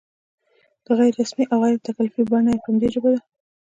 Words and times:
غیر 0.97 1.13
رسمي 1.19 1.45
او 1.51 1.57
غیر 1.63 1.77
تکلفي 1.87 2.21
بڼه 2.29 2.51
یې 2.53 2.59
په 2.61 2.67
همدې 2.69 2.87
ژبه 2.93 3.09
ده. 3.13 3.19